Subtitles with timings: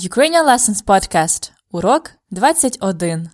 [0.00, 1.50] Ukrainian Lessons Podcast.
[1.72, 3.30] Урок 21.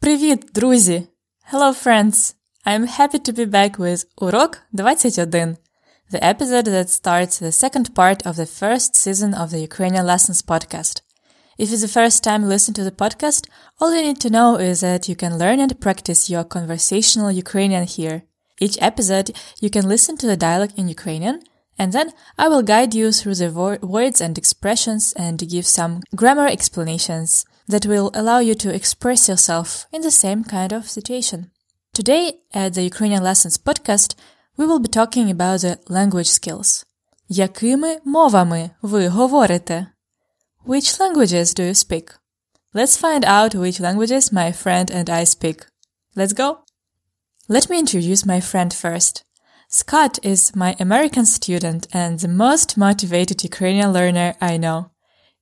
[0.00, 1.06] Привіт, друзі!
[1.52, 2.34] Hello, friends!
[2.66, 5.56] I'm happy to be back with Урок 21,
[6.12, 10.42] the episode that starts the second part of the first season of the Ukrainian Lessons
[10.42, 10.96] podcast.
[11.60, 13.48] If it's the first time you listen to the podcast,
[13.80, 17.84] all you need to know is that you can learn and practice your conversational Ukrainian
[17.84, 18.24] here.
[18.60, 21.40] Each episode, you can listen to the dialogue in Ukrainian,
[21.78, 26.02] and then I will guide you through the vo- words and expressions and give some
[26.14, 31.50] grammar explanations that will allow you to express yourself in the same kind of situation.
[31.92, 34.14] Today, at the Ukrainian Lessons podcast,
[34.58, 36.84] we will be talking about the language skills.
[37.28, 39.86] Якими мовами ви говорите?
[40.63, 42.11] Which languages do you speak?
[42.71, 45.65] Let's find out which languages my friend and I speak.
[46.15, 46.59] Let's go!
[47.49, 49.23] Let me introduce my friend first.
[49.69, 54.91] Scott is my American student and the most motivated Ukrainian learner I know.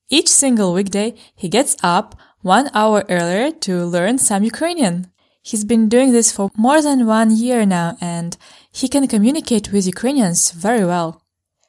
[0.08, 5.12] Each single weekday, he gets up one hour earlier to learn some Ukrainian.
[5.42, 8.38] He's been doing this for more than one year now and
[8.72, 11.22] he can communicate with Ukrainians very well.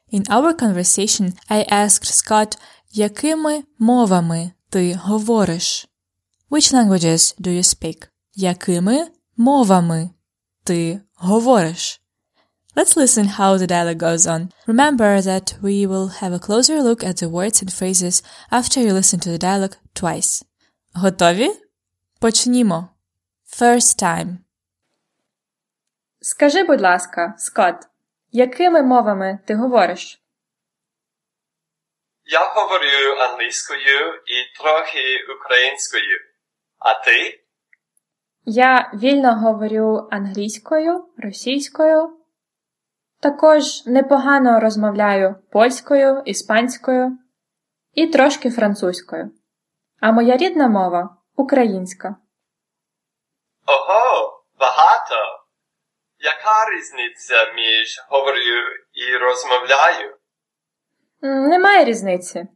[0.09, 2.55] In our conversation, I asked Scott
[2.93, 5.87] якими мовами ти говориш?
[6.51, 8.07] Which languages do you speak?
[8.35, 10.09] Якими мовами
[10.63, 12.01] ти говориш?
[12.75, 14.49] Let's listen how the dialogue goes on.
[14.65, 18.93] Remember that we will have a closer look at the words and phrases after you
[18.93, 20.43] listen to the dialogue twice.
[20.93, 21.49] Готові?
[22.19, 22.89] Почнімо.
[23.59, 24.37] First time.
[26.21, 27.75] Скажи, будь ласка, Скот,
[28.31, 30.20] якими мовами ти говориш?
[32.31, 36.19] Я говорю англійською і трохи українською.
[36.79, 37.43] А ти?
[38.45, 42.17] Я вільно говорю англійською, російською.
[43.21, 47.17] Також непогано розмовляю польською, іспанською
[47.93, 49.31] і трошки французькою.
[49.99, 52.15] А моя рідна мова українська.
[53.65, 55.15] Ого, багато.
[56.19, 58.39] Яка різниця між говорю
[58.93, 60.20] і розмовляю?
[61.21, 62.47] Немає різниці.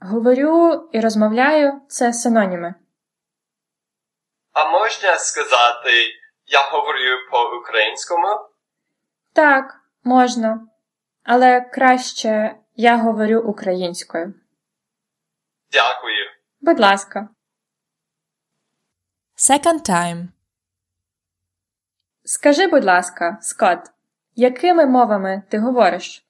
[0.00, 2.74] Говорю і розмовляю це синоніми.
[4.52, 5.90] А можна сказати,
[6.46, 8.26] я говорю по-українському?
[9.32, 10.66] Так, можна.
[11.22, 14.34] Але краще я говорю українською.
[15.72, 16.26] Дякую.
[16.60, 17.28] Будь ласка.
[19.36, 20.28] Second time.
[22.24, 23.78] Скажи, будь ласка, Скот,
[24.34, 26.23] якими мовами ти говориш?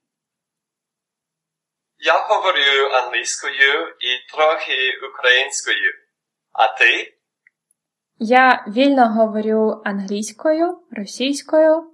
[2.07, 5.93] Я говорю англійською і трохи українською.
[6.53, 7.15] А ти?
[8.19, 11.91] Я вільно говорю англійською, російською.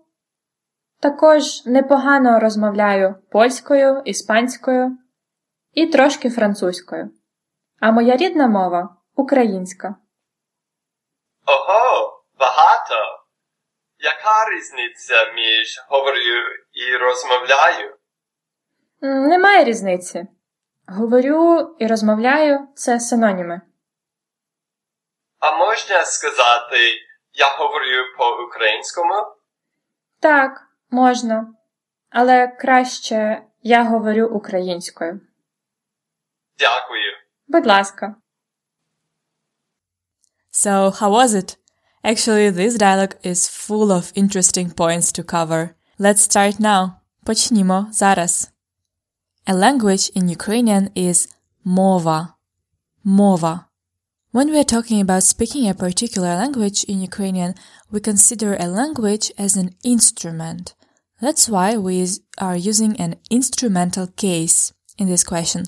[1.01, 4.99] Також непогано розмовляю польською, іспанською
[5.73, 7.11] і трошки французькою.
[7.81, 9.95] А моя рідна мова українська.
[11.47, 12.95] Ого, багато.
[13.99, 16.19] Яка різниця між говорю
[16.73, 17.90] і розмовляю?
[19.01, 20.27] Немає різниці.
[20.87, 23.61] Говорю і розмовляю це синоніми.
[25.39, 26.77] А можна сказати,
[27.33, 29.15] я говорю по-українському?
[30.21, 31.55] Так, можна.
[32.11, 35.21] Але краще я говорю українською.
[36.59, 37.13] Дякую.
[37.49, 38.15] Будь ласка.
[40.53, 41.57] So, how was it?
[42.05, 45.69] Actually, this dialogue is full of interesting points to cover.
[45.99, 46.91] Let's start now.
[47.27, 48.51] Почнімо зараз.
[49.50, 51.28] A language in Ukrainian is
[51.66, 52.36] mova.
[53.06, 53.66] Mova.
[54.32, 57.56] When we are talking about speaking a particular language in Ukrainian,
[57.92, 60.74] we consider a language as an instrument.
[61.22, 62.06] That's why we
[62.38, 65.64] are using an instrumental case in this question.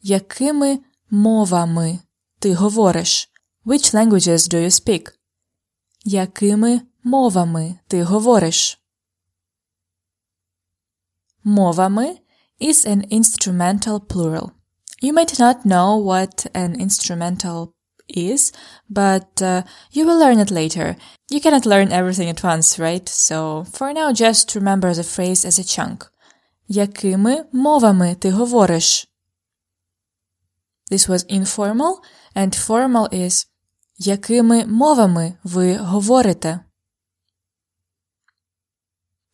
[0.00, 0.78] Якими
[1.10, 2.00] мовами
[2.38, 3.28] ти говориш?
[3.64, 5.12] Which languages do you speak?
[6.04, 8.78] Якими мовами ти говориш?
[11.44, 12.18] Мовами
[12.60, 14.52] is an instrumental plural.
[15.00, 17.74] You might not know what an instrumental
[18.08, 18.52] is,
[18.88, 20.96] but uh, you will learn it later.
[21.30, 23.08] You cannot learn everything at once, right?
[23.08, 26.10] So for now, just remember the phrase as a chunk.
[26.68, 29.06] Якими мовами ти говориш?
[30.90, 32.02] This was informal,
[32.34, 33.46] and formal is
[33.98, 36.60] Якими мовами ви говорите?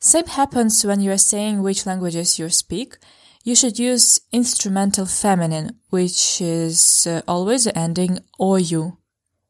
[0.05, 2.97] Same happens when you are saying which languages you speak.
[3.45, 8.97] You should use instrumental feminine, which is uh, always ending OU.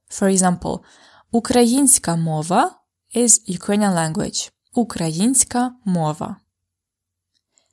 [0.09, 0.81] For example,
[1.33, 2.81] Українська мова
[3.15, 4.51] is Ukrainian language.
[4.75, 6.37] Українська мова.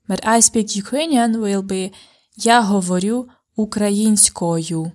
[0.09, 1.93] But I speak Ukrainian will be
[2.35, 4.91] Я говорю українською.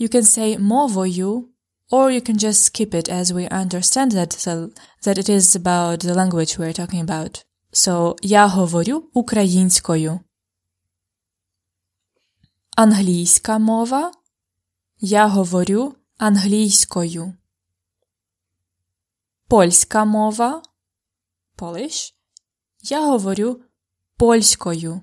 [0.00, 1.47] You can say мовою
[1.91, 4.31] or you can just skip it as we understand that,
[5.03, 7.43] that it is about the language we're talking about.
[7.71, 10.19] So, я говорю українською.
[12.77, 14.11] Англійська мова.
[14.99, 17.33] Я говорю англійською.
[19.47, 20.61] Польська мова.
[21.57, 22.13] Polish.
[22.81, 23.61] Я говорю
[24.17, 25.01] польською.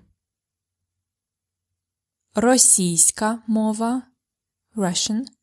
[2.34, 4.02] Російська мова.
[4.76, 5.35] Russian.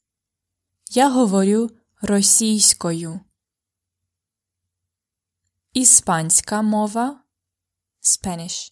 [0.95, 3.19] Я говорю російською.
[5.73, 7.19] Іспанська мова.
[8.01, 8.71] Spanish.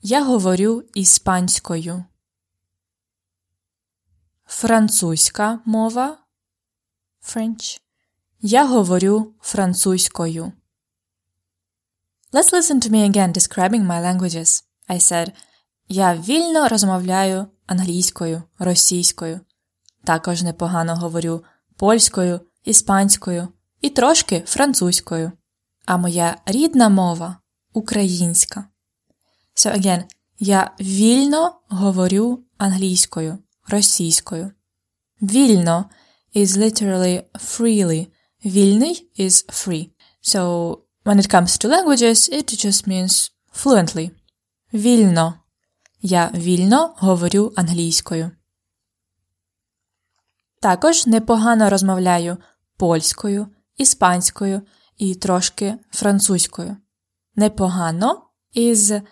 [0.00, 2.04] Я говорю іспанською.
[4.46, 6.18] Французька мова.
[7.22, 7.80] French.
[8.40, 10.52] Я говорю французькою.
[12.32, 14.64] Let's listen to me again describing my languages.
[14.88, 15.32] I said,
[15.88, 19.40] я вільно розмовляю англійською, російською.
[20.04, 21.44] Також непогано говорю
[21.76, 23.48] польською, іспанською
[23.80, 25.32] і трошки французькою.
[25.86, 27.36] А моя рідна мова
[27.72, 28.64] українська.
[29.56, 30.04] So again,
[30.38, 34.50] я вільно говорю англійською, російською.
[35.22, 35.90] Вільно
[36.36, 38.06] is literally freely.
[38.44, 39.88] Вільний is free.
[40.22, 40.40] So
[41.04, 44.10] when it comes to languages, it just means fluently.
[44.74, 45.34] Вільно.
[46.02, 48.30] Я вільно говорю англійською.
[50.64, 52.36] Також непогано розмовляю
[52.76, 53.46] польською,
[53.76, 54.62] іспанською
[54.96, 56.76] і трошки французькою.
[57.36, 58.22] Непогано
[58.56, 59.02] is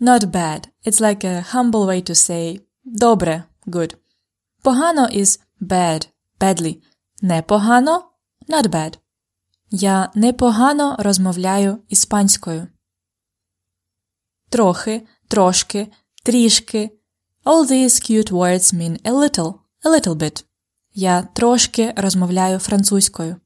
[0.00, 0.68] not bad.
[0.86, 3.96] It's like a humble way to say добре, good.
[4.62, 6.08] Погано is bad,
[6.40, 6.82] badly.
[7.22, 8.04] Непогано
[8.48, 8.98] not bad.
[9.70, 12.68] Я непогано розмовляю іспанською.
[14.48, 15.92] Трохи, трошки,
[16.22, 16.90] трішки.
[17.44, 19.54] All these cute words mean a little,
[19.84, 20.44] a little bit.
[20.94, 23.36] Я трошки розмовляю французькою.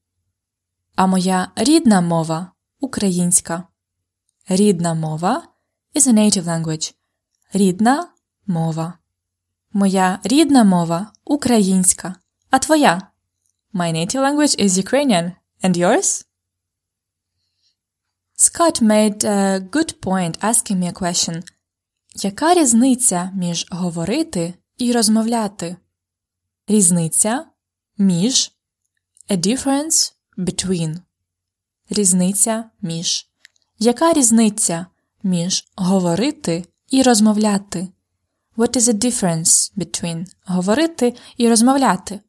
[0.97, 3.65] А моя рідна мова українська.
[4.49, 5.43] Рідна мова
[5.95, 6.95] is a native language.
[7.53, 8.09] Рідна
[8.47, 8.99] мова.
[9.73, 12.15] Моя рідна мова українська.
[12.51, 13.11] А твоя?
[13.75, 15.33] My native language is Ukrainian.
[15.63, 16.25] And yours?
[18.39, 21.43] Scott made a good point asking me a question.
[22.15, 25.77] Яка різниця між говорити і розмовляти?
[26.68, 27.46] Різниця
[27.98, 28.52] між
[29.30, 30.98] a difference between.
[31.90, 33.28] Різниця між.
[33.80, 34.86] Яка різниця
[35.24, 37.88] між говорити і розмовляти?
[38.58, 42.20] What is the difference between говорити і розмовляти?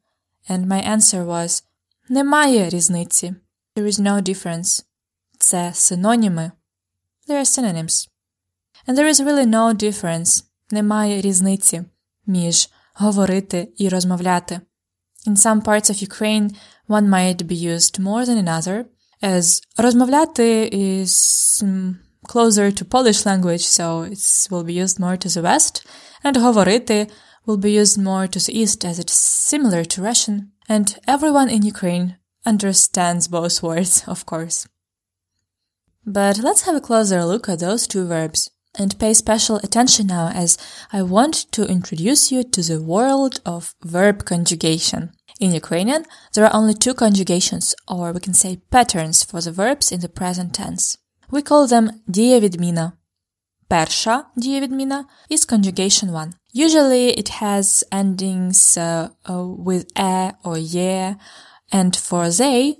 [0.49, 1.63] And my answer was
[2.09, 3.35] немає різниці.
[3.75, 4.83] There is no difference.
[5.39, 6.51] Це синоніми.
[7.27, 8.09] They are synonyms.
[8.87, 10.43] And there is really no difference.
[10.71, 11.83] Немає різниці
[12.25, 14.61] між говорити і розмовляти.
[15.27, 16.49] In some parts of Ukraine,
[16.87, 18.85] one might be used more than another,
[19.21, 21.13] as розмовляти is
[22.27, 24.19] closer to Polish language, so it
[24.51, 25.85] will be used more to the west,
[26.23, 27.09] and говорити
[27.45, 29.17] will be used more to the east as it's
[29.51, 34.67] similar to Russian, and everyone in Ukraine understands both words, of course.
[36.05, 40.29] But let's have a closer look at those two verbs and pay special attention now
[40.33, 40.57] as
[40.91, 45.11] I want to introduce you to the world of verb conjugation.
[45.39, 49.91] In Ukrainian, there are only two conjugations, or we can say patterns for the verbs
[49.91, 50.97] in the present tense.
[51.31, 52.91] We call them дієвідміна.
[53.67, 56.31] Перша дієвідміна is conjugation one.
[56.55, 61.15] Usually it has endings uh, uh, with e or ye,
[61.71, 62.75] and for they,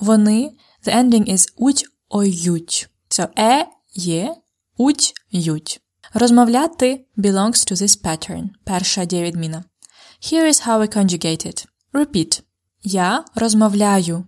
[0.00, 0.50] вони,
[0.84, 2.88] the ending is уть or ють.
[3.10, 4.30] So e, ye,
[4.77, 5.81] уть, ють.
[6.13, 8.49] Розмовляти belongs to this pattern.
[8.63, 9.63] Перша дієвідміна.
[10.21, 11.67] Here is how we conjugate it.
[11.93, 12.41] Repeat.
[12.83, 14.27] Я розмовляю.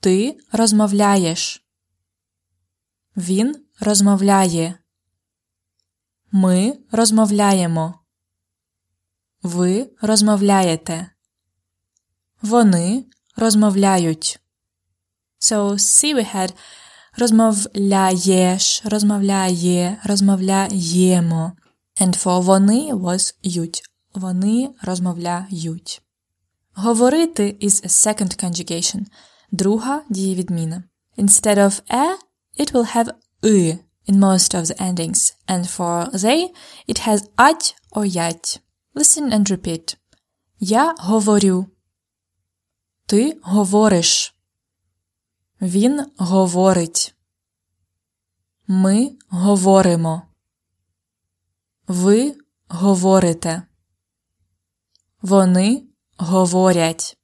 [0.00, 1.64] Ти розмовляєш.
[3.16, 4.78] Він розмовляє.
[6.32, 7.98] Ми розмовляємо.
[9.42, 11.10] Ви розмовляєте.
[12.42, 13.04] Вони
[13.36, 14.40] розмовляють.
[15.40, 16.54] So, see we had
[17.18, 21.52] розмовляєш, розмовляє, розмовляємо.
[22.00, 23.82] And for вони was ють.
[24.14, 26.02] Вони розмовляють.
[26.74, 29.04] Говорити is a second conjugation.
[29.52, 30.82] Друга дієвідміна.
[31.18, 32.16] Instead of e,
[32.58, 33.12] it will have
[33.44, 33.78] и
[34.08, 36.48] in most of the endings, and for they,
[36.88, 38.60] it has ать or ять.
[38.94, 39.96] Listen and repeat.
[40.60, 41.66] Я говорю.
[43.06, 44.31] Ти говориш.
[45.62, 47.14] Він говорить.
[48.66, 50.22] Ми говоримо.
[51.88, 52.36] Ви
[52.68, 53.62] говорите.
[55.22, 55.84] Вони
[56.16, 57.16] говорять.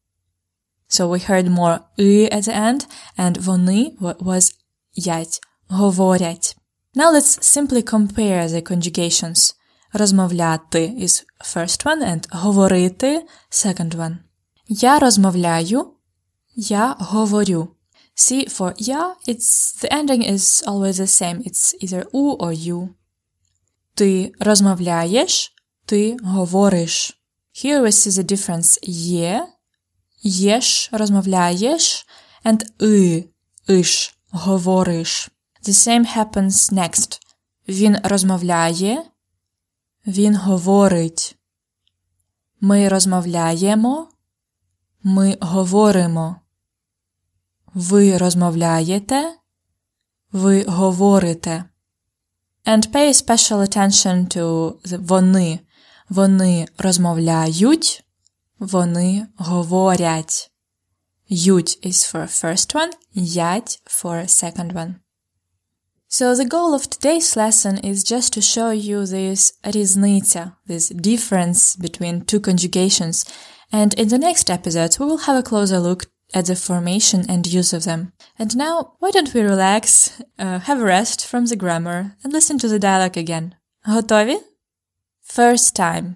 [0.88, 2.86] So we heard more «и» at the end,
[3.18, 4.54] and вони was
[4.94, 6.56] ять, говорять.
[6.94, 9.54] Now let's simply compare the conjugations.
[9.92, 14.16] Розмовляти is first one and говорити second one.
[14.68, 15.94] Я розмовляю,
[16.56, 17.77] я говорю.
[18.18, 21.40] See, for я, it's the ending is always the same.
[21.46, 22.88] It's either у or you.
[23.94, 25.52] Ти розмовляєш,
[25.84, 27.20] ти говориш.
[27.54, 29.48] Here we see the difference є,
[30.22, 32.06] єш, розмовляєш,
[32.44, 33.24] and и,
[33.68, 35.30] иш, говориш.
[35.62, 37.20] The same happens next.
[37.68, 39.04] Він розмовляє,
[40.06, 41.36] він говорить.
[42.60, 44.08] Ми розмовляємо,
[45.02, 46.40] ми говоримо.
[47.77, 49.33] Ви розмовляєте,
[50.31, 51.63] ви говорите.
[52.65, 55.59] And pay special attention to the вони.
[56.09, 58.03] Вони розмовляють,
[58.59, 60.51] вони говорять.
[61.29, 64.95] Ють is for first one, ять for second one.
[66.09, 71.75] So the goal of today's lesson is just to show you this різниця, this difference
[71.77, 73.25] between two conjugations.
[73.71, 77.46] And in the next episodes, we will have a closer look at the formation and
[77.46, 78.12] use of them.
[78.38, 82.58] And now, why don't we relax, uh, have a rest from the grammar, and listen
[82.58, 83.54] to the dialogue again.
[83.84, 84.38] Готові?
[85.36, 86.14] First time.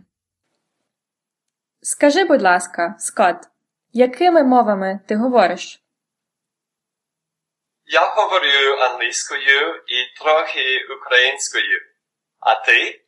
[1.82, 3.48] Скажи, будь ласка, Скотт,
[3.92, 5.82] якими мовами ти говориш?
[7.86, 10.64] Я говорю англійською і трохи
[11.00, 11.80] українською.
[12.40, 13.00] А ти?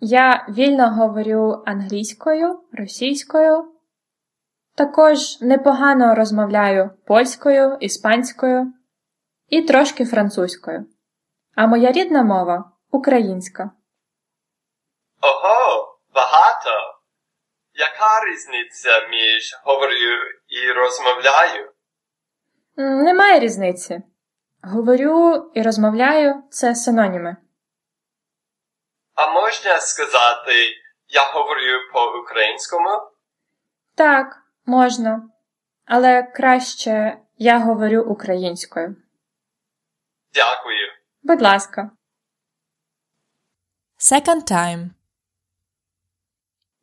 [0.00, 3.75] Я вільно говорю англійською, російською.
[4.76, 8.72] Також непогано розмовляю польською, іспанською
[9.48, 10.86] і трошки французькою.
[11.54, 13.70] А моя рідна мова українська.
[15.20, 16.70] Ого, багато.
[17.74, 19.92] Яка різниця між говорю
[20.48, 21.72] і розмовляю?
[22.76, 24.02] Немає різниці.
[24.62, 27.36] Говорю і розмовляю це синоніми.
[29.14, 30.52] А можна сказати,
[31.08, 32.90] я говорю по-українському?
[33.94, 35.28] Так, можна.
[35.84, 38.96] Але краще я говорю українською.
[40.34, 40.88] Дякую.
[41.22, 41.90] Будь ласка.
[43.98, 44.90] Second time.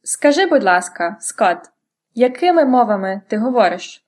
[0.03, 1.71] Скажи, будь ласка, Скотт,
[2.13, 4.03] якими мовами ти говориш?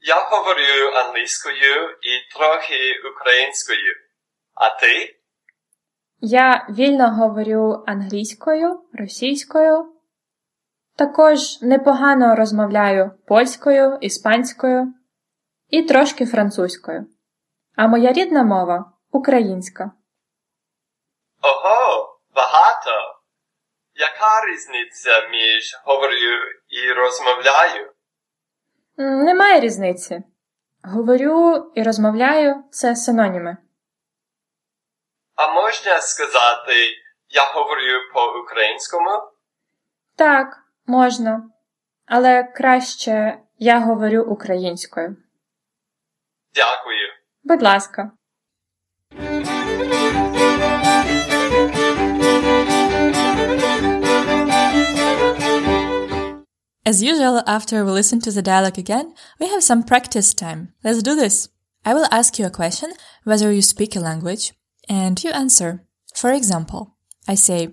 [0.00, 3.94] Я говорю англійською і трохи українською.
[4.54, 5.16] А ти?
[6.20, 9.95] Я вільно говорю англійською, російською.
[10.96, 14.94] Також непогано розмовляю польською, іспанською
[15.68, 17.06] і трошки французькою.
[17.76, 19.90] А моя рідна мова українська.
[21.42, 22.90] Ого, багато.
[23.94, 26.14] Яка різниця між говорю
[26.68, 27.92] і розмовляю?
[28.96, 30.22] Немає різниці.
[30.82, 33.56] Говорю і розмовляю це синоніми.
[35.34, 36.72] А можна сказати,
[37.28, 39.10] я говорю по-українському?
[40.16, 41.50] Так, можна.
[42.06, 45.16] Але краще я говорю українською.
[46.54, 47.08] Дякую.
[47.44, 48.10] Будь ласка.
[56.86, 60.68] As usual, after we listen to the dialogue again, we have some practice time.
[60.84, 61.48] Let's do this.
[61.84, 62.90] I will ask you a question,
[63.24, 64.52] whether you speak a language,
[64.88, 65.80] and you answer.
[66.14, 66.82] For example,
[67.28, 67.68] I say,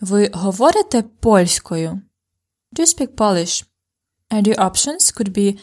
[0.00, 2.00] Ви говорите польською?
[2.72, 3.64] Do you speak Polish?
[4.30, 5.58] And your options could be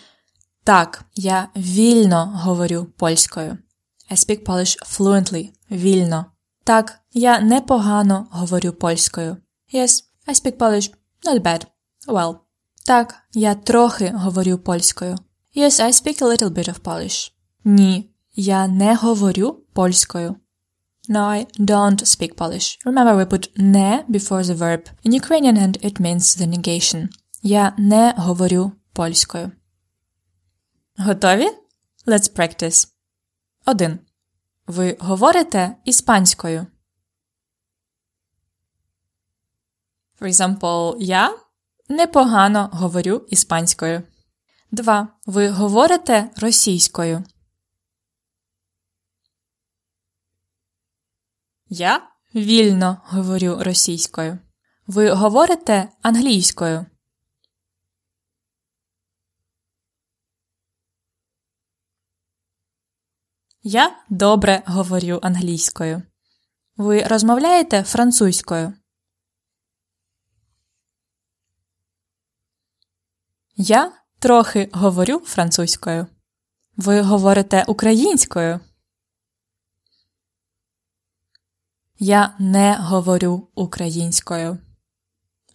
[0.63, 3.57] Так, я вільно говорю польською.
[4.11, 6.25] I speak Polish fluently, вільно.
[6.63, 9.37] Так, я непогано говорю польською.
[9.73, 10.91] Yes, I speak Polish
[11.23, 11.65] not bad.
[12.07, 12.35] Well.
[12.85, 15.17] Так, я трохи говорю польською.
[15.55, 17.31] Yes, I speak a little bit of Polish.
[17.63, 20.35] Ні, я не говорю польською.
[21.07, 22.79] No, I don't speak Polish.
[22.85, 27.09] Remember, we put не before the verb in Ukrainian and it means the negation.
[27.41, 29.51] Я не говорю польською.
[30.97, 31.47] Готові?
[32.07, 32.87] Let's practice.
[33.65, 33.99] 1.
[34.67, 36.67] Ви говорите іспанською.
[40.21, 41.37] For example, я
[41.89, 44.03] непогано говорю іспанською.
[44.71, 45.07] 2.
[45.25, 47.23] Ви говорите російською.
[51.77, 54.39] Я вільно говорю російською.
[54.87, 56.85] Ви говорите англійською.
[63.63, 66.01] Я добре говорю англійською.
[66.77, 68.73] Ви розмовляєте французькою?
[73.55, 76.07] Я трохи говорю французькою.
[76.77, 78.59] Ви говорите українською.
[81.99, 84.57] Я не говорю українською.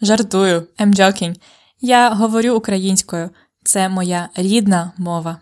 [0.03, 1.41] Жартую, I'm joking.
[1.81, 3.31] Я говорю українською.
[3.65, 5.39] Це моя рідна мова.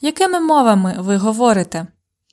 [0.00, 1.86] Якими мовами ви говорите?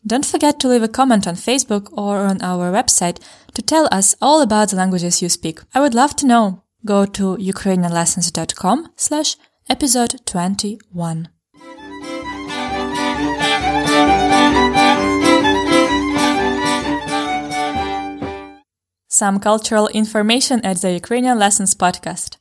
[0.06, 3.22] Don't forget to leave a comment on Facebook or on our website
[3.54, 5.64] to tell us all about the languages you speak.
[5.76, 6.46] I would love to know.
[6.84, 9.38] Go to ukrainianlessons.com slash
[9.70, 11.41] episode 21.
[19.11, 22.39] Some cultural information at the Ukrainian Lessons podcast.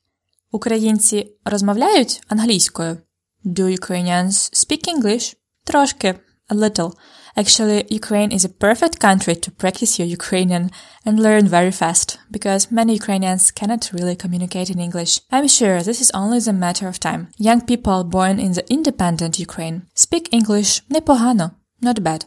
[0.52, 2.98] Українці розмовляють англійською?
[3.46, 5.36] Do Ukrainians speak English?
[5.64, 6.16] Трошки.
[6.50, 6.92] A little.
[7.36, 10.70] Actually, Ukraine is a perfect country to practice your Ukrainian
[11.06, 15.14] and learn very fast, because many Ukrainians cannot really communicate in English.
[15.36, 17.22] I'm sure this is only the matter of time.
[17.48, 21.48] Young people born in the independent Ukraine speak English непогано,
[21.82, 22.22] not bad,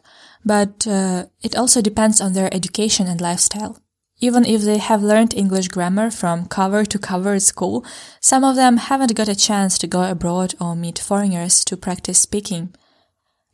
[0.44, 3.72] but uh, it also depends on their education and lifestyle.
[4.23, 7.85] Even if they have learned English grammar from cover to cover at school,
[8.21, 12.19] some of them haven't got a chance to go abroad or meet foreigners to practice
[12.19, 12.73] speaking.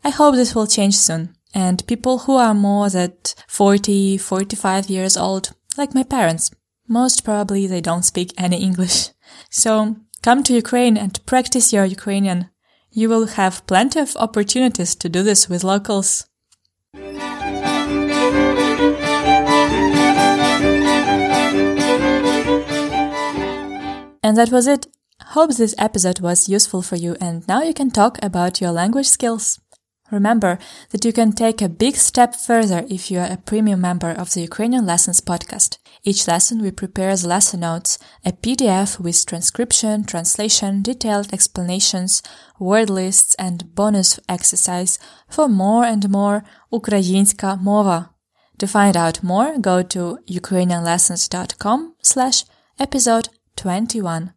[0.03, 3.13] I hope this will change soon, and people who are more than
[3.47, 6.51] 40, 45 years old, like my parents,
[6.88, 9.09] most probably they don't speak any English.
[9.49, 12.51] So come to Ukraine and practice your Ukrainian.
[12.91, 16.27] You will have plenty of opportunities to do this with locals.
[24.23, 24.88] And that was it.
[25.27, 29.07] Hope this episode was useful for you and now you can talk about your language
[29.07, 29.59] skills.
[30.11, 30.57] Remember
[30.89, 34.33] that you can take a big step further if you are a premium member of
[34.33, 35.77] the Ukrainian Lessons podcast.
[36.03, 42.24] Each lesson we prepare as lesson notes, a PDF with transcription, translation, detailed explanations,
[42.59, 48.09] word lists and bonus exercise for more and more Ukrainska mova.
[48.57, 52.46] To find out more, go to ukrainianlessons.com slash
[52.79, 54.30] episode 21.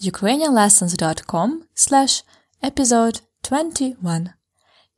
[0.00, 2.24] ukrainianlessons.com slash
[2.62, 4.34] episode 21.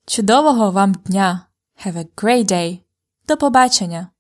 [0.07, 1.49] Чудового вам дня!
[1.85, 2.85] Have a great day!
[3.27, 4.12] До побачення!